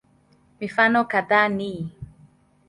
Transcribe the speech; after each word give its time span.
Mifano 0.59 0.99
kadhaa 1.05 1.47
ni 1.49 1.71